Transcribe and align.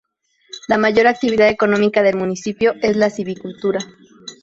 La 0.67 0.79
mayor 0.79 1.05
actividad 1.05 1.47
económica 1.49 2.01
del 2.01 2.15
municipio 2.17 2.73
es 2.81 2.95
la 2.97 3.11
silvicultura. 3.11 3.77